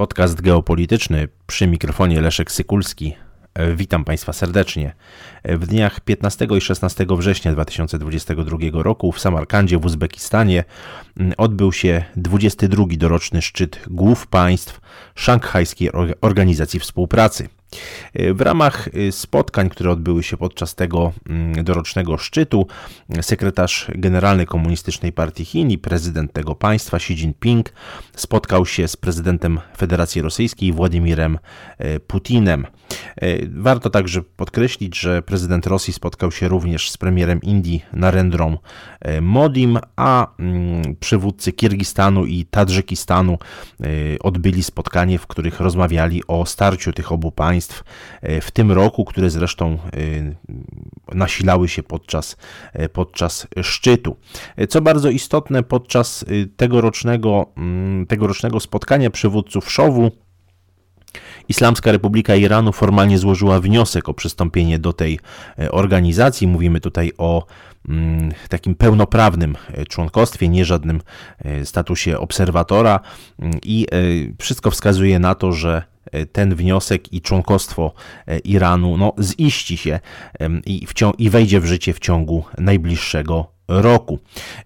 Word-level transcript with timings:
Podcast 0.00 0.40
geopolityczny 0.40 1.28
przy 1.46 1.66
mikrofonie 1.66 2.20
Leszek 2.20 2.52
Sykulski. 2.52 3.16
E, 3.54 3.74
witam 3.74 4.04
Państwa 4.04 4.32
serdecznie. 4.32 4.94
E, 5.42 5.56
w 5.56 5.66
dniach 5.66 6.00
15 6.00 6.46
i 6.56 6.60
16 6.60 7.06
września 7.08 7.52
2022 7.52 8.58
roku 8.82 9.12
w 9.12 9.20
Samarkandzie 9.20 9.78
w 9.78 9.84
Uzbekistanie 9.84 10.64
odbył 11.36 11.72
się 11.72 12.04
22 12.16 12.84
doroczny 12.90 13.42
szczyt 13.42 13.80
głów 13.90 14.26
państw 14.26 14.80
Szanghajskiej 15.14 15.90
Organizacji 16.20 16.80
Współpracy. 16.80 17.48
E, 18.14 18.34
w 18.34 18.40
ramach 18.40 18.88
e, 18.88 19.12
spotkań, 19.12 19.70
które 19.70 19.90
odbyły 19.90 20.22
się 20.22 20.36
podczas 20.36 20.74
tego 20.74 21.12
mm, 21.28 21.64
dorocznego 21.64 22.18
szczytu, 22.18 22.66
sekretarz 23.20 23.90
generalny 23.94 24.46
Komunistycznej 24.46 25.12
Partii 25.12 25.44
Chin 25.44 25.70
i 25.70 25.78
prezydent 25.78 26.32
tego 26.32 26.54
państwa 26.54 26.96
Xi 26.96 27.12
Jinping 27.12 27.72
spotkał 28.16 28.66
się 28.66 28.88
z 28.88 28.96
prezydentem 28.96 29.60
Federacji 29.76 30.22
Rosyjskiej 30.22 30.72
Władimirem 30.72 31.38
e, 31.78 32.00
Putinem. 32.00 32.66
Warto 33.50 33.90
także 33.90 34.22
podkreślić, 34.22 34.98
że 34.98 35.22
prezydent 35.22 35.66
Rosji 35.66 35.92
spotkał 35.92 36.32
się 36.32 36.48
również 36.48 36.90
z 36.90 36.96
premierem 36.96 37.40
Indii 37.42 37.84
Narendrą 37.92 38.58
Modim, 39.22 39.78
a 39.96 40.26
mm, 40.38 40.96
przywódcy 41.00 41.52
Kirgistanu 41.52 42.26
i 42.26 42.44
Tadżykistanu 42.44 43.38
odbyli 44.20 44.62
spotkanie, 44.62 45.18
w 45.18 45.26
których 45.26 45.60
rozmawiali 45.60 46.22
o 46.26 46.46
starciu 46.46 46.92
tych 46.92 47.12
obu 47.12 47.32
państw 47.32 47.59
państw 47.60 47.84
e, 48.22 48.40
w 48.40 48.50
tym 48.50 48.72
roku, 48.72 49.04
które 49.04 49.30
zresztą 49.30 49.78
e, 51.12 51.14
nasilały 51.14 51.68
się 51.68 51.82
podczas, 51.82 52.36
e, 52.72 52.88
podczas 52.88 53.46
szczytu. 53.62 54.16
Co 54.68 54.80
bardzo 54.80 55.10
istotne, 55.10 55.62
podczas 55.62 56.24
tegorocznego, 56.56 57.46
mm, 57.56 58.06
tegorocznego 58.06 58.60
spotkania 58.60 59.10
przywódców 59.10 59.70
Szowu, 59.70 60.10
Islamska 61.48 61.92
Republika 61.92 62.34
Iranu 62.34 62.72
formalnie 62.72 63.18
złożyła 63.18 63.60
wniosek 63.60 64.08
o 64.08 64.14
przystąpienie 64.14 64.78
do 64.78 64.92
tej 64.92 65.18
organizacji. 65.70 66.46
Mówimy 66.46 66.80
tutaj 66.80 67.12
o 67.18 67.46
mm, 67.88 68.32
takim 68.48 68.74
pełnoprawnym 68.74 69.56
członkostwie, 69.88 70.48
nie 70.48 70.64
żadnym 70.64 71.00
statusie 71.64 72.18
obserwatora 72.18 73.00
mm, 73.38 73.58
i 73.62 73.86
wszystko 74.38 74.70
wskazuje 74.70 75.18
na 75.18 75.34
to, 75.34 75.52
że 75.52 75.89
ten 76.32 76.54
wniosek 76.54 77.12
i 77.12 77.20
członkostwo 77.20 77.92
e, 78.26 78.38
Iranu 78.38 78.96
no, 78.96 79.12
ziści 79.20 79.76
się 79.76 80.00
i, 80.66 80.86
i 81.18 81.30
wejdzie 81.30 81.60
w 81.60 81.66
życie 81.66 81.92
w 81.92 81.98
ciągu 81.98 82.44
najbliższego 82.58 83.60
roku. 83.70 84.18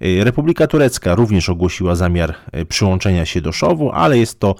Y, 0.03 0.25
Republika 0.25 0.67
Turecka 0.67 1.15
również 1.15 1.49
ogłosiła 1.49 1.95
zamiar 1.95 2.35
przyłączenia 2.69 3.25
się 3.25 3.41
do 3.41 3.53
Szowu, 3.53 3.91
ale 3.91 4.19
jest 4.19 4.41
to 4.41 4.55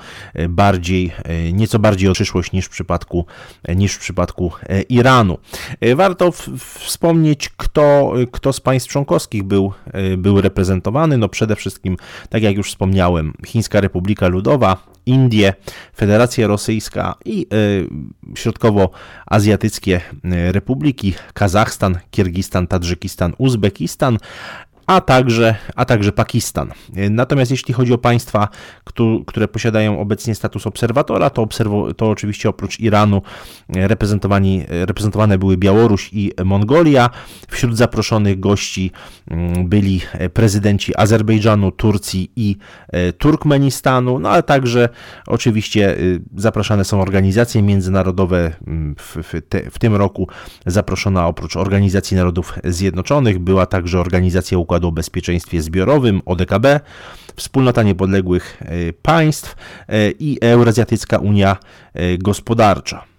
bardziej, 0.49 1.13
nieco 1.53 1.79
bardziej 1.79 2.09
o 2.09 2.13
przyszłość 2.13 2.53
niż 2.53 2.67
w 2.67 2.69
przypadku, 2.69 3.27
niż 3.77 3.95
w 3.95 3.99
przypadku 3.99 4.53
Iranu. 4.89 5.39
Warto 5.95 6.33
wspomnieć, 6.79 7.49
kto, 7.57 8.13
kto 8.33 8.53
z 8.53 8.61
państw 8.61 8.91
członkowskich 8.91 9.43
był, 9.43 9.73
był 10.19 10.41
reprezentowany. 10.41 11.19
No 11.19 11.29
przede 11.29 11.57
wszystkim, 11.57 11.97
tak 12.29 12.43
jak 12.43 12.57
już 12.57 12.69
wspomniałem, 12.69 13.33
Chińska 13.47 13.81
Republika 13.81 14.29
Ludowa, 14.29 14.94
Indie, 15.07 15.53
Federacja 15.97 16.47
Rosyjska 16.47 17.15
i 17.25 17.47
środkowoazjatyckie 18.35 20.01
republiki 20.53 21.15
Kazachstan, 21.35 21.99
Kirgistan, 22.11 22.67
Tadżykistan, 22.67 23.35
Uzbekistan, 23.39 24.19
a 24.87 25.01
także, 25.01 25.55
a 25.77 25.85
także 25.85 26.13
Pakistan. 26.13 26.73
Natomiast 27.11 27.51
jeśli 27.51 27.75
chodzi 27.75 27.93
o 27.93 27.99
państwa, 27.99 28.49
które 29.27 29.49
posiadają 29.49 30.01
obecnie 30.01 30.35
status 30.35 30.67
obserwatora, 30.67 31.31
to, 31.31 31.43
obserwo, 31.43 31.95
to 31.95 32.11
oczywiście 32.11 32.49
oprócz 32.49 32.81
Iranu 32.81 33.23
reprezentowani, 33.69 34.65
reprezentowane 34.69 35.39
były 35.39 35.57
Białoruś 35.57 36.11
i 36.13 36.33
Mongolia. 36.45 37.11
Wśród 37.49 37.77
zaproszonych 37.77 38.41
gości 38.41 38.91
mm, 39.31 39.69
byli 39.69 40.01
prezydenci 40.35 40.97
Azerbejdżanu, 40.97 41.73
Turcji 41.73 42.33
i 42.37 42.57
e, 42.89 43.13
Turkmenistanu, 43.13 44.19
no 44.19 44.31
ale 44.31 44.43
także 44.43 44.89
oczywiście 45.27 45.97
zapraszane 46.37 46.85
są 46.85 47.01
organizacje 47.01 47.63
międzynarodowe. 47.63 48.53
Mm, 48.67 48.95
w, 48.99 49.17
w, 49.17 49.49
te, 49.49 49.71
w 49.71 49.79
tym 49.79 49.95
roku 49.95 50.29
zaproszona 50.67 51.27
oprócz 51.27 51.57
Organizacji 51.57 52.17
Narodów 52.17 52.55
Zjednoczonych 52.65 53.39
była 53.39 53.67
także 53.67 54.01
Organizacja 54.01 54.59
Układu 54.59 54.74
Układu 54.75 54.89
o 54.89 54.93
Bezpieczeństwie 54.93 55.63
Zbiorowym, 55.63 56.23
ODKB, 56.27 56.81
Wspólnota 57.37 57.83
Niepodległych 57.83 58.63
e, 58.63 58.93
Państw 58.93 59.57
e, 59.89 60.11
i 60.11 60.39
Eurazjatycka 60.41 61.19
Unia 61.19 61.57
e, 61.95 62.19
Gospodarcza. 62.19 63.14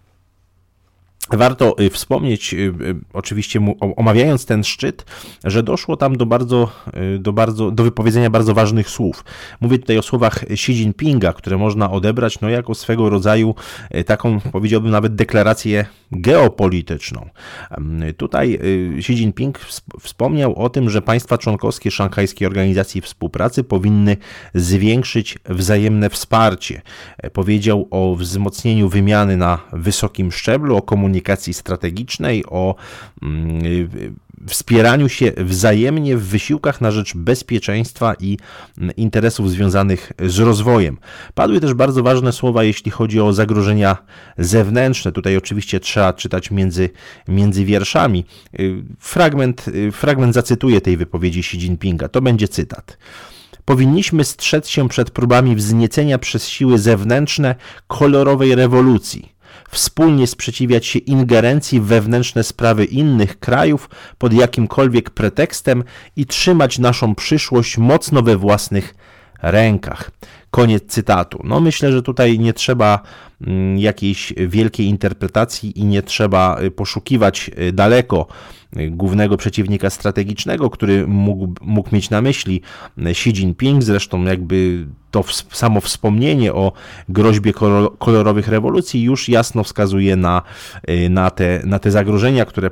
Warto 1.31 1.75
y, 1.79 1.89
wspomnieć, 1.89 2.53
y, 2.53 2.57
y, 2.57 2.95
oczywiście 3.13 3.59
omawiając 3.95 4.45
ten 4.45 4.63
szczyt, 4.63 5.05
że 5.43 5.63
doszło 5.63 5.97
tam 5.97 6.17
do 6.17 6.25
bardzo, 6.25 6.71
do 7.19 7.33
bardzo, 7.33 7.71
do 7.71 7.83
wypowiedzenia 7.83 8.29
bardzo 8.29 8.53
ważnych 8.53 8.89
słów. 8.89 9.25
Mówię 9.61 9.79
tutaj 9.79 9.97
o 9.97 10.01
słowach 10.01 10.43
Xi 10.43 10.71
Jinpinga, 10.71 11.33
które 11.33 11.57
można 11.57 11.91
odebrać 11.91 12.41
no, 12.41 12.49
jako 12.49 12.75
swego 12.75 13.09
rodzaju 13.09 13.55
taką, 14.05 14.39
powiedziałbym 14.39 14.91
nawet 14.91 15.15
deklarację 15.15 15.85
geopolityczną. 16.11 17.29
Tutaj 18.17 18.59
Xi 18.97 19.13
Jinping 19.13 19.59
wspomniał 19.99 20.55
o 20.55 20.69
tym, 20.69 20.89
że 20.89 21.01
państwa 21.01 21.37
członkowskie 21.37 21.91
Szanghajskiej 21.91 22.47
Organizacji 22.47 23.01
Współpracy 23.01 23.63
powinny 23.63 24.17
zwiększyć 24.53 25.37
wzajemne 25.49 26.09
wsparcie. 26.09 26.81
Powiedział 27.33 27.87
o 27.91 28.15
wzmocnieniu 28.15 28.89
wymiany 28.89 29.37
na 29.37 29.59
wysokim 29.73 30.31
szczeblu, 30.31 30.75
o 30.75 30.81
komunikacji 30.81 31.14
komunikacji 31.15 31.53
strategicznej, 31.53 32.45
o 32.45 32.75
mm, 33.23 33.89
wspieraniu 34.47 35.09
się 35.09 35.31
wzajemnie 35.37 36.17
w 36.17 36.23
wysiłkach 36.23 36.81
na 36.81 36.91
rzecz 36.91 37.17
bezpieczeństwa 37.17 38.15
i 38.19 38.37
mm, 38.77 38.95
interesów 38.95 39.51
związanych 39.51 40.11
z 40.19 40.39
rozwojem. 40.39 40.97
Padły 41.33 41.61
też 41.61 41.73
bardzo 41.73 42.03
ważne 42.03 42.31
słowa, 42.31 42.63
jeśli 42.63 42.91
chodzi 42.91 43.21
o 43.21 43.33
zagrożenia 43.33 43.97
zewnętrzne. 44.37 45.11
Tutaj 45.11 45.37
oczywiście 45.37 45.79
trzeba 45.79 46.13
czytać 46.13 46.51
między, 46.51 46.89
między 47.27 47.65
wierszami. 47.65 48.25
Y, 48.59 48.83
fragment, 48.99 49.67
y, 49.67 49.91
fragment 49.91 50.33
zacytuję 50.33 50.81
tej 50.81 50.97
wypowiedzi 50.97 51.39
Xi 51.39 51.57
Jinpinga. 51.57 52.07
To 52.07 52.21
będzie 52.21 52.47
cytat. 52.47 52.97
Powinniśmy 53.65 54.23
strzec 54.23 54.67
się 54.67 54.89
przed 54.89 55.11
próbami 55.11 55.55
wzniecenia 55.55 56.17
przez 56.17 56.47
siły 56.47 56.77
zewnętrzne 56.77 57.55
kolorowej 57.87 58.55
rewolucji 58.55 59.34
wspólnie 59.69 60.27
sprzeciwiać 60.27 60.85
się 60.85 60.99
ingerencji 60.99 61.79
w 61.81 61.85
wewnętrzne 61.85 62.43
sprawy 62.43 62.85
innych 62.85 63.39
krajów 63.39 63.89
pod 64.17 64.33
jakimkolwiek 64.33 65.09
pretekstem 65.09 65.83
i 66.15 66.25
trzymać 66.25 66.79
naszą 66.79 67.15
przyszłość 67.15 67.77
mocno 67.77 68.21
we 68.21 68.37
własnych 68.37 68.95
rękach. 69.41 70.11
Koniec 70.51 70.83
cytatu. 70.87 71.41
No 71.43 71.59
myślę, 71.59 71.91
że 71.91 72.01
tutaj 72.01 72.39
nie 72.39 72.53
trzeba 72.53 72.99
mm, 73.41 73.77
jakiejś 73.79 74.33
wielkiej 74.47 74.85
interpretacji 74.87 75.79
i 75.79 75.85
nie 75.85 76.01
trzeba 76.01 76.61
y, 76.61 76.71
poszukiwać 76.71 77.51
y, 77.59 77.71
daleko 77.71 78.27
głównego 78.89 79.37
przeciwnika 79.37 79.89
strategicznego, 79.89 80.69
który 80.69 81.07
mógł, 81.07 81.53
mógł 81.61 81.95
mieć 81.95 82.09
na 82.09 82.21
myśli 82.21 82.61
Xi 82.97 83.29
Jinping. 83.29 83.83
Zresztą 83.83 84.23
jakby 84.23 84.87
to 85.11 85.23
samo 85.51 85.81
wspomnienie 85.81 86.53
o 86.53 86.71
groźbie 87.09 87.53
kolorowych 87.99 88.47
rewolucji 88.47 89.03
już 89.03 89.29
jasno 89.29 89.63
wskazuje 89.63 90.15
na, 90.15 90.41
na, 91.09 91.31
te, 91.31 91.61
na 91.65 91.79
te 91.79 91.91
zagrożenia, 91.91 92.45
które 92.45 92.69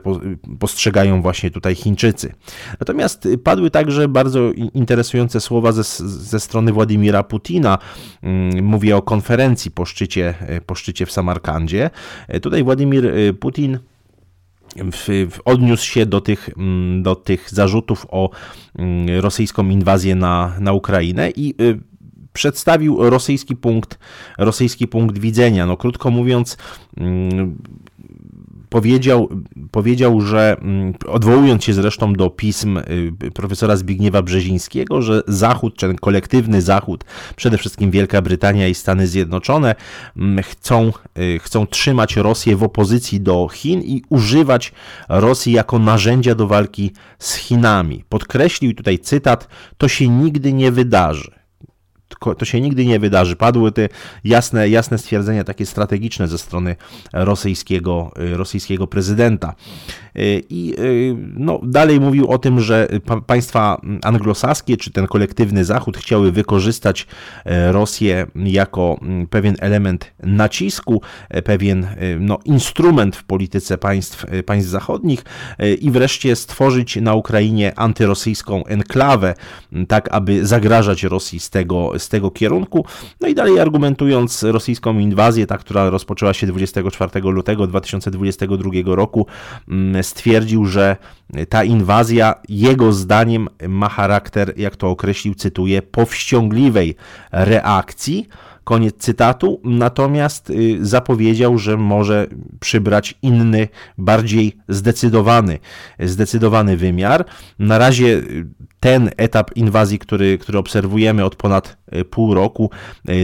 postrzegają 0.59 1.21
właśnie 1.21 1.51
tutaj 1.51 1.75
Chińczycy. 1.75 2.33
Natomiast 2.79 3.27
padły 3.43 3.71
także 3.71 4.07
bardzo 4.07 4.51
interesujące 4.73 5.39
słowa 5.41 5.71
ze, 5.71 5.83
ze 6.07 6.39
strony 6.39 6.71
Władimira 6.71 7.23
Putina, 7.23 7.77
Mm, 8.23 8.65
mówię 8.65 8.97
o 8.97 9.01
konferencji 9.01 9.71
po 9.71 9.85
szczycie, 9.85 10.33
po 10.65 10.75
szczycie 10.75 11.05
w 11.05 11.11
Samarkandzie. 11.11 11.89
E, 12.27 12.39
tutaj 12.39 12.63
Władimir 12.63 13.05
e, 13.05 13.33
Putin 13.33 13.79
odniósł 15.45 15.85
się 15.85 16.05
do 16.05 16.21
tych, 16.21 16.49
mm, 16.57 17.03
do 17.03 17.15
tych 17.15 17.49
zarzutów 17.49 18.05
o 18.09 18.29
mm, 18.75 19.19
rosyjską 19.19 19.69
inwazję 19.69 20.15
na, 20.15 20.53
na 20.59 20.73
Ukrainę 20.73 21.31
i 21.35 21.55
przedstawił 22.33 23.09
rosyjski 23.09 23.55
punkt, 23.55 23.99
rosyjski 24.37 24.87
punkt 24.87 25.17
widzenia. 25.17 25.65
No, 25.65 25.77
krótko 25.77 26.11
mówiąc, 26.11 26.57
powiedział, 28.73 29.29
powiedział, 29.71 30.21
że 30.21 30.57
mm, 30.61 30.93
odwołując 31.07 31.63
się 31.63 31.73
zresztą 31.73 32.13
do 32.13 32.29
pism 32.29 32.77
y, 32.77 33.31
profesora 33.33 33.75
Zbigniewa 33.75 34.21
Brzezińskiego, 34.21 35.01
że 35.01 35.21
Zachód, 35.27 35.79
ten 35.79 35.95
kolektywny 35.95 36.61
Zachód, 36.61 37.03
przede 37.35 37.57
wszystkim 37.57 37.91
Wielka 37.91 38.21
Brytania 38.21 38.67
i 38.67 38.75
Stany 38.75 39.07
Zjednoczone, 39.07 39.75
mm, 40.17 40.43
chcą, 40.43 40.91
y, 41.17 41.39
chcą 41.39 41.67
trzymać 41.67 42.15
Rosję 42.15 42.55
w 42.55 42.63
opozycji 42.63 43.21
do 43.21 43.47
Chin 43.53 43.81
i 43.81 44.01
używać 44.09 44.71
Rosji 45.09 45.53
jako 45.53 45.79
narzędzia 45.79 46.35
do 46.35 46.47
walki 46.47 46.91
z 47.19 47.35
Chinami. 47.35 48.03
Podkreślił 48.09 48.73
tutaj 48.73 48.99
cytat: 48.99 49.47
To 49.77 49.87
się 49.87 50.07
nigdy 50.07 50.53
nie 50.53 50.71
wydarzy 50.71 51.42
to 52.37 52.45
się 52.45 52.61
nigdy 52.61 52.85
nie 52.85 52.99
wydarzy. 52.99 53.35
Padły 53.35 53.71
te 53.71 53.89
jasne, 54.23 54.69
jasne 54.69 54.97
stwierdzenia 54.97 55.43
takie 55.43 55.65
strategiczne 55.65 56.27
ze 56.27 56.37
strony 56.37 56.75
rosyjskiego, 57.13 58.11
rosyjskiego 58.15 58.87
prezydenta. 58.87 59.55
I 60.49 60.75
no, 61.37 61.59
dalej 61.63 61.99
mówił 61.99 62.27
o 62.27 62.37
tym, 62.37 62.59
że 62.59 62.87
państwa 63.27 63.81
anglosaskie, 64.03 64.77
czy 64.77 64.91
ten 64.91 65.07
kolektywny 65.07 65.65
Zachód 65.65 65.97
chciały 65.97 66.31
wykorzystać 66.31 67.07
Rosję 67.71 68.27
jako 68.35 68.99
pewien 69.29 69.55
element 69.59 70.13
nacisku, 70.23 71.01
pewien 71.43 71.87
no, 72.19 72.39
instrument 72.45 73.15
w 73.15 73.23
polityce 73.23 73.77
państw, 73.77 74.25
państw 74.45 74.69
zachodnich 74.69 75.23
i 75.81 75.91
wreszcie 75.91 76.35
stworzyć 76.35 76.95
na 76.95 77.13
Ukrainie 77.13 77.79
antyrosyjską 77.79 78.65
enklawę, 78.65 79.33
tak 79.87 80.09
aby 80.11 80.45
zagrażać 80.45 81.03
Rosji 81.03 81.39
z 81.39 81.49
tego, 81.49 81.99
z 82.03 82.09
tego 82.09 82.31
kierunku. 82.31 82.85
No 83.21 83.27
i 83.27 83.35
dalej 83.35 83.59
argumentując 83.59 84.43
rosyjską 84.43 84.99
inwazję, 84.99 85.47
ta, 85.47 85.57
która 85.57 85.89
rozpoczęła 85.89 86.33
się 86.33 86.47
24 86.47 87.21
lutego 87.31 87.67
2022 87.67 88.95
roku, 88.95 89.27
mm, 89.69 90.03
stwierdził, 90.03 90.65
że 90.65 90.97
ta 91.49 91.63
inwazja 91.63 92.35
jego 92.49 92.93
zdaniem 92.93 93.47
ma 93.67 93.89
charakter, 93.89 94.53
jak 94.57 94.75
to 94.75 94.89
określił, 94.89 95.35
cytuję, 95.35 95.81
powściągliwej 95.81 96.95
reakcji 97.31 98.27
Koniec 98.63 98.95
cytatu. 98.97 99.61
Natomiast 99.63 100.49
y, 100.49 100.85
zapowiedział, 100.85 101.57
że 101.57 101.77
może 101.77 102.27
przybrać 102.59 103.15
inny, 103.21 103.67
bardziej 103.97 104.57
zdecydowany, 104.67 105.59
zdecydowany 105.99 106.77
wymiar. 106.77 107.25
Na 107.59 107.77
razie 107.77 108.05
y, 108.05 108.45
ten 108.79 109.09
etap 109.17 109.57
inwazji, 109.57 109.99
który, 109.99 110.37
który 110.37 110.57
obserwujemy 110.57 111.25
od 111.25 111.35
ponad 111.35 111.77
y, 111.95 112.05
pół 112.05 112.33
roku, 112.33 112.69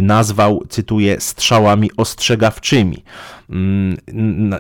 nazwał, 0.02 0.64
cytuję, 0.70 1.22
strzałami 1.22 1.92
ostrzegawczymi. 1.98 3.04
Mm, 3.50 3.98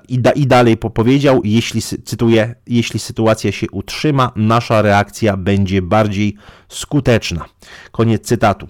I, 0.07 0.19
da, 0.19 0.31
I 0.31 0.47
dalej 0.47 0.77
powiedział, 0.77 1.41
jeśli, 1.43 1.81
cytuję, 1.81 2.55
jeśli 2.67 2.99
sytuacja 2.99 3.51
się 3.51 3.67
utrzyma, 3.71 4.31
nasza 4.35 4.81
reakcja 4.81 5.37
będzie 5.37 5.81
bardziej 5.81 6.35
skuteczna. 6.67 7.45
Koniec 7.91 8.27
cytatu. 8.27 8.67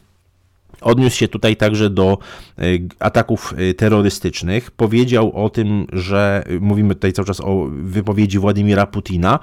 Odniósł 0.82 1.18
się 1.18 1.28
tutaj 1.28 1.56
także 1.56 1.90
do 1.90 2.18
e, 2.58 2.64
ataków 3.00 3.54
e, 3.58 3.74
terrorystycznych. 3.74 4.72
Powiedział 4.72 5.46
o 5.46 5.50
tym, 5.50 5.88
że 5.94 6.44
mówimy 6.62 6.96
tutaj 6.96 7.14
cały 7.14 7.26
czas 7.26 7.42
o 7.42 7.68
wypowiedzi 7.72 8.40
Władimira 8.40 8.86
Putina, 8.86 9.40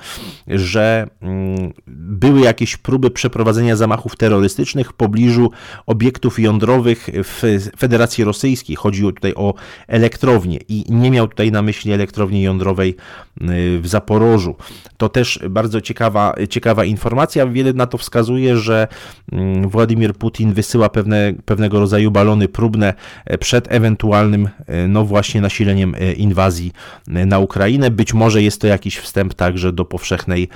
że 0.48 1.08
mm, 1.20 1.72
były 1.86 2.40
jakieś 2.40 2.76
próby 2.76 3.10
przeprowadzenia 3.10 3.76
zamachów 3.76 4.16
terrorystycznych 4.16 4.88
w 4.88 4.92
pobliżu 4.92 5.50
obiektów 5.86 6.38
jądrowych 6.38 7.08
w 7.12 7.58
Federacji 7.78 8.24
Rosyjskiej. 8.24 8.76
Chodziło 8.76 9.12
tutaj 9.12 9.32
o 9.34 9.54
elektrownię 9.88 10.58
i 10.68 10.84
nie 10.88 11.10
miał 11.10 11.28
tutaj 11.28 11.52
na 11.52 11.62
myśli 11.62 11.92
elektrowni 11.92 12.42
jądrowej 12.42 12.96
e, 13.40 13.44
w 13.78 13.86
Zaporożu. 13.86 14.54
To 14.96 15.08
też 15.08 15.40
bardzo 15.50 15.80
ciekawa, 15.80 16.34
ciekawa 16.50 16.84
informacja. 16.84 17.46
Wiele 17.46 17.72
na 17.72 17.86
to 17.86 17.98
wskazuje, 17.98 18.56
że 18.56 18.88
mm, 19.32 19.68
Władimir 19.68 20.14
Putin 20.14 20.52
wysyła 20.52 20.88
pewne 20.88 21.25
pewnego 21.44 21.80
rodzaju 21.80 22.10
balony 22.10 22.48
próbne 22.48 22.94
e, 23.24 23.38
przed 23.38 23.72
ewentualnym, 23.72 24.48
e, 24.66 24.88
no 24.88 25.04
właśnie, 25.04 25.40
nasileniem 25.40 25.94
e, 25.94 26.12
inwazji 26.12 26.72
na 27.06 27.38
Ukrainę. 27.38 27.90
Być 27.90 28.14
może 28.14 28.42
jest 28.42 28.60
to 28.60 28.66
jakiś 28.66 28.96
wstęp 28.98 29.34
także 29.34 29.72
do 29.72 29.84
powszechnej, 29.84 30.48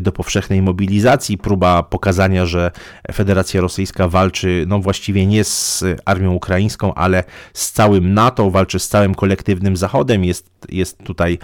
do 0.00 0.12
powszechnej 0.12 0.62
mobilizacji, 0.62 1.38
próba 1.38 1.82
pokazania, 1.82 2.46
że 2.46 2.70
Federacja 3.14 3.60
Rosyjska 3.60 4.08
walczy, 4.08 4.64
no 4.68 4.78
właściwie 4.78 5.26
nie 5.26 5.44
z 5.44 5.84
armią 6.04 6.34
ukraińską, 6.34 6.94
ale 6.94 7.24
z 7.52 7.72
całym 7.72 8.14
NATO, 8.14 8.50
walczy 8.50 8.78
z 8.78 8.88
całym 8.88 9.14
kolektywnym 9.14 9.76
Zachodem. 9.76 10.24
Jest, 10.24 10.50
jest 10.68 10.98
tutaj, 10.98 11.38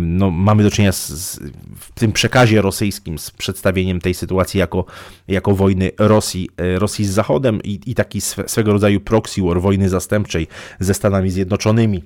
no 0.00 0.30
mamy 0.30 0.62
do 0.62 0.70
czynienia 0.70 0.92
z, 0.92 1.40
w 1.76 1.92
tym 1.94 2.12
przekazie 2.12 2.62
rosyjskim 2.62 3.18
z 3.18 3.30
przedstawieniem 3.30 4.00
tej 4.00 4.14
sytuacji 4.14 4.60
jako, 4.60 4.84
jako 5.28 5.54
wojny 5.54 5.90
Rosji, 5.98 6.48
Rosji 6.56 7.04
z 7.04 7.10
Zachodem 7.10 7.62
i, 7.62 7.80
i 7.86 7.94
taki 7.94 8.20
swego 8.20 8.72
rodzaju 8.72 9.00
proxy 9.00 9.42
war 9.42 9.60
wojny 9.60 9.88
zastępczej 9.88 10.46
ze 10.80 10.94
Stanami 10.94 11.30
Zjednoczonymi. 11.30 12.02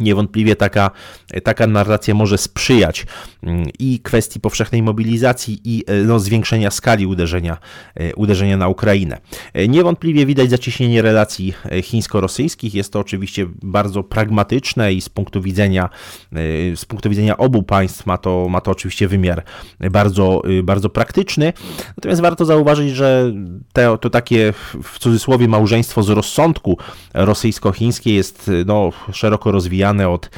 Niewątpliwie 0.00 0.56
taka, 0.56 0.90
taka 1.44 1.66
narracja 1.66 2.14
może 2.14 2.38
sprzyjać 2.38 3.06
mm, 3.42 3.66
i 3.78 4.00
kwestii 4.00 4.40
powszechnej 4.40 4.82
mobilizacji, 4.82 5.60
i 5.64 5.84
e, 5.86 5.94
no, 5.94 6.18
zwiększenia 6.18 6.70
skali 6.70 7.06
uderzenia, 7.06 7.58
e, 7.94 8.14
uderzenia 8.14 8.56
na 8.56 8.68
Ukrainę. 8.68 9.18
E, 9.52 9.68
niewątpliwie 9.68 10.26
widać 10.26 10.50
zacieśnienie 10.50 11.02
relacji 11.02 11.54
chińsko-rosyjskich. 11.82 12.74
Jest 12.74 12.92
to 12.92 13.00
oczywiście 13.00 13.46
bardzo 13.62 14.02
pragmatyczne 14.02 14.92
i 14.92 15.00
z 15.00 15.08
punktu 15.08 15.42
widzenia, 15.42 15.88
z 16.76 16.84
punktu 16.84 17.10
widzenia 17.10 17.36
obu 17.36 17.62
państw 17.62 18.06
ma 18.06 18.18
to, 18.18 18.48
ma 18.48 18.60
to 18.60 18.70
oczywiście 18.70 19.08
wymiar 19.08 19.44
bardzo, 19.90 20.42
bardzo 20.62 20.90
praktyczny. 20.90 21.52
Natomiast 21.96 22.22
warto 22.22 22.44
zauważyć, 22.44 22.90
że 22.90 23.32
te, 23.72 23.98
to 24.00 24.10
takie 24.10 24.52
w 24.82 24.98
cudzysłowie 24.98 25.48
małżeństwo 25.48 26.02
z 26.02 26.08
rozsądku 26.08 26.78
rosyjsko-chińskie 27.14 28.14
jest 28.14 28.50
no, 28.66 28.90
szeroko 29.12 29.52
rozwijane 29.52 29.83
rozwijane 29.84 30.08
od 30.08 30.30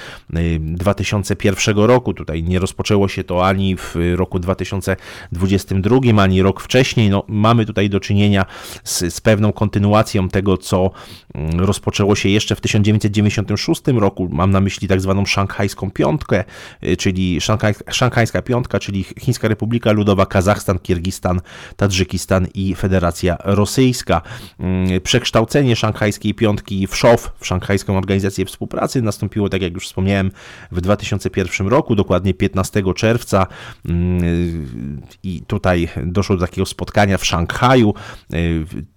2001 0.61 1.79
y, 1.79 1.87
roku. 1.87 2.15
Tutaj 2.15 2.43
nie 2.43 2.59
rozpoczęło 2.59 3.09
się 3.09 3.25
to 3.25 3.47
ani 3.47 3.77
w 3.77 3.95
roku 4.17 4.39
2022, 4.39 6.23
ani 6.23 6.43
rok 6.43 6.61
wcześniej. 6.61 7.11
No, 7.11 7.23
mamy 7.29 7.67
tutaj 7.67 7.91
do 7.91 8.01
czynienia 8.01 8.47
z, 8.85 9.15
z 9.15 9.21
pewną 9.21 9.53
kontynuacją 9.53 10.29
tego, 10.29 10.59
co 10.59 10.91
mm, 11.35 11.61
rozpoczęło 11.61 12.17
się 12.17 12.29
jeszcze 12.29 12.57
w 12.57 12.61
1996 12.61 13.83
roku. 13.87 14.29
Mam 14.33 14.51
na 14.51 14.61
myśli 14.61 14.89
tak 14.89 15.01
zwaną 15.01 15.27
szanghajską 15.27 15.91
piątkę, 15.91 16.45
y, 16.85 16.97
czyli 16.97 17.41
szanghaj, 17.41 17.75
szanghajska 17.91 18.43
piątka, 18.43 18.79
czyli 18.79 19.05
Chińska 19.21 19.49
Republika 19.49 19.93
Ludowa, 19.93 20.27
Kazachstan, 20.27 20.79
Kirgistan, 20.79 21.41
Tadżykistan 21.77 22.47
i 22.55 22.75
Federacja 22.75 23.37
Rosyjska. 23.45 24.23
Mm, 24.61 25.01
przekształcenie 25.01 25.77
szanghajskiej 25.77 26.35
piątki 26.35 26.87
w 26.87 26.97
SZOW, 26.97 27.31
w 27.39 27.47
Szanghajską 27.47 27.99
Organizację 27.99 28.45
Współpracy, 28.45 29.03
nastąpiło 29.03 29.36
nastąpiło, 29.37 29.49
tak 29.49 29.63
jak 29.63 29.75
już 29.75 29.87
wspomniałem, 29.87 30.31
w 30.73 30.81
2001 30.81 31.69
roku, 31.69 31.95
dokładnie 31.95 32.35
15 32.35 32.83
czerwca. 32.95 33.47
Mm, 33.89 35.03
i 35.23 35.43
tutaj 35.47 35.89
doszło 36.05 36.37
do 36.37 36.47
takiego 36.47 36.67
spotkania 36.67 37.19
w 37.19 37.25
Szanghaju 37.25 37.95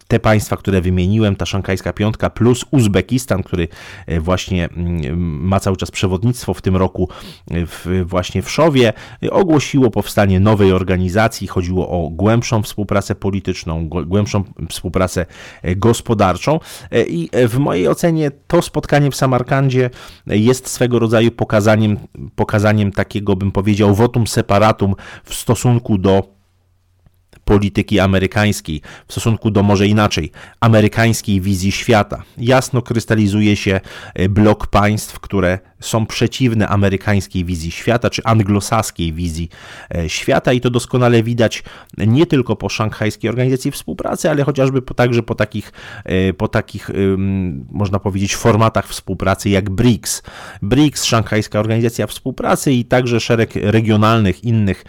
te 0.09 0.19
państwa, 0.19 0.57
które 0.57 0.81
wymieniłem, 0.81 1.35
ta 1.35 1.45
szanghajska 1.45 1.93
piątka 1.93 2.29
plus 2.29 2.65
Uzbekistan, 2.71 3.43
który 3.43 3.67
e, 4.07 4.19
właśnie 4.19 4.65
mm, 4.65 5.17
ma 5.47 5.59
cały 5.59 5.77
czas 5.77 5.91
przewodnictwo 5.91 6.53
w 6.53 6.61
tym 6.61 6.75
roku 6.75 7.09
e, 7.51 7.65
w, 7.65 8.03
właśnie 8.05 8.41
w 8.41 8.51
Szowie, 8.51 8.93
e, 9.23 9.31
ogłosiło 9.31 9.91
powstanie 9.91 10.39
nowej 10.39 10.71
organizacji. 10.71 11.47
Chodziło 11.47 11.89
o 11.89 12.09
głębszą 12.09 12.63
współpracę 12.63 13.15
polityczną, 13.15 13.89
głębszą 13.89 14.43
współpracę 14.69 15.25
gospodarczą 15.63 16.59
i 17.07 17.29
w 17.47 17.57
mojej 17.57 17.87
ocenie 17.87 18.31
to 18.47 18.61
spotkanie 18.61 19.11
w 19.11 19.15
Samarkandzie 19.15 19.89
jest 20.27 20.69
swego 20.69 20.99
rodzaju 20.99 21.31
pokazaniem, 21.31 21.97
pokazaniem 22.35 22.91
takiego, 22.91 23.35
bym 23.35 23.51
powiedział, 23.51 23.95
votum 23.95 24.27
separatum 24.27 24.95
w 25.23 25.33
stosunku 25.33 25.97
do 25.97 26.38
polityki 27.49 27.99
amerykańskiej 27.99 28.81
w 29.07 29.11
stosunku 29.11 29.51
do 29.51 29.63
może 29.63 29.87
inaczej 29.87 30.31
amerykańskiej 30.59 31.41
wizji 31.41 31.71
świata. 31.71 32.23
Jasno 32.37 32.81
krystalizuje 32.81 33.55
się 33.55 33.81
e, 34.13 34.29
blok 34.29 34.67
państw, 34.67 35.19
które 35.19 35.59
są 35.79 36.05
przeciwne 36.05 36.67
amerykańskiej 36.67 37.45
wizji 37.45 37.71
świata, 37.71 38.09
czy 38.09 38.21
anglosaskiej 38.23 39.13
wizji 39.13 39.49
e, 39.95 40.09
świata 40.09 40.53
i 40.53 40.61
to 40.61 40.69
doskonale 40.69 41.23
widać 41.23 41.63
nie 41.97 42.25
tylko 42.25 42.55
po 42.55 42.69
szanghajskiej 42.69 43.29
organizacji 43.29 43.71
współpracy, 43.71 44.29
ale 44.29 44.43
chociażby 44.43 44.81
po, 44.81 44.93
także 44.93 45.23
po 45.23 45.35
takich, 45.35 45.71
e, 46.05 46.33
po 46.33 46.47
takich, 46.47 46.89
można 47.71 47.99
powiedzieć, 47.99 48.35
formatach 48.35 48.87
współpracy 48.87 49.49
jak 49.49 49.69
BRICS. 49.69 50.23
BRICS, 50.61 51.03
Szanghajska 51.03 51.59
Organizacja 51.59 52.07
Współpracy 52.07 52.71
i 52.71 52.85
także 52.85 53.19
szereg 53.19 53.55
regionalnych 53.55 54.43
innych 54.43 54.83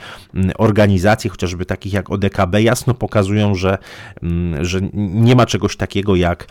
organizacji, 0.58 1.30
chociażby 1.30 1.66
takich 1.66 1.92
jak 1.92 2.10
ODKB, 2.10 2.60
jasno 2.60 2.94
pokazują, 2.94 3.54
że, 3.54 3.78
że 4.60 4.80
nie 4.92 5.36
ma 5.36 5.46
czegoś 5.46 5.76
takiego 5.76 6.16
jak, 6.16 6.46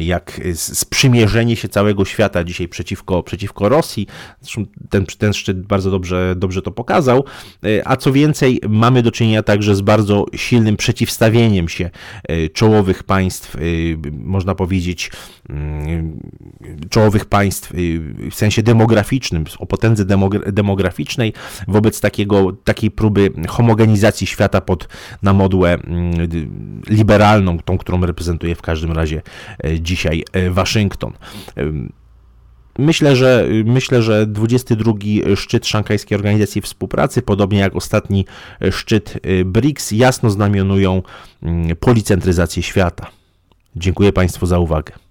jak 0.00 0.40
sprzymierzenie 0.54 1.56
się 1.56 1.68
całego 1.68 2.04
świata 2.04 2.44
dzisiaj 2.44 2.68
przeciwko, 2.68 3.22
przeciwko 3.22 3.68
Rosji. 3.70 4.06
Zresztą 4.40 4.64
ten, 4.90 5.06
ten 5.18 5.32
szczyt 5.32 5.66
bardzo 5.66 5.90
dobrze, 5.90 6.34
dobrze 6.36 6.62
to 6.62 6.70
pokazał. 6.70 7.24
A 7.84 7.96
co 7.96 8.12
więcej, 8.12 8.60
mamy 8.68 9.02
do 9.02 9.10
czynienia 9.10 9.42
także 9.42 9.76
z 9.76 9.80
bardzo 9.80 10.26
silnym 10.36 10.76
przeciwstawieniem 10.76 11.68
się 11.68 11.90
czołowych 12.52 13.02
państw, 13.02 13.56
można 14.12 14.54
powiedzieć, 14.54 15.10
mm, 15.48 16.20
czołowych 16.90 17.24
państw 17.24 17.72
w 18.30 18.34
sensie 18.34 18.62
demograficznym, 18.62 19.44
o 19.58 19.66
potędze 19.66 20.04
demograficznej 20.46 21.32
wobec 21.68 22.00
takiego, 22.00 22.52
takiej 22.52 22.90
próby 22.90 23.30
homogenizacji 23.48 24.26
świata 24.26 24.60
pod 24.60 24.88
na 25.22 25.32
modłę 25.32 25.72
mm, 25.74 26.12
liberalną, 26.88 27.58
tą, 27.58 27.78
którą 27.78 28.06
reprezentuje 28.06 28.54
w 28.54 28.62
każdym 28.62 28.92
razie 28.92 29.22
e, 29.64 29.80
dzisiaj 29.80 30.24
e, 30.32 30.50
Waszyngton. 30.50 31.12
Myślę, 32.80 33.16
że 33.16 33.46
myślę, 33.64 34.02
że 34.02 34.26
22 34.26 34.92
szczyt 35.36 35.66
Szanghajskiej 35.66 36.16
Organizacji 36.16 36.60
Współpracy, 36.60 37.22
podobnie 37.22 37.58
jak 37.58 37.76
ostatni 37.76 38.24
szczyt 38.70 39.14
e, 39.22 39.44
BRICS, 39.44 39.90
jasno 39.90 40.30
znamionują 40.30 41.02
mm, 41.42 41.76
policentryzację 41.76 42.62
świata. 42.62 43.06
Dziękuję 43.76 44.12
Państwu 44.12 44.46
za 44.46 44.58
uwagę. 44.58 45.09